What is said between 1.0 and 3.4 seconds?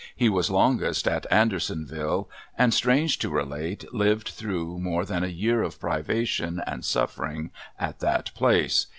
at Andersonville, and strange to